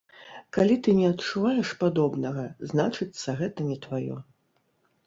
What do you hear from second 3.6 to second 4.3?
не тваё.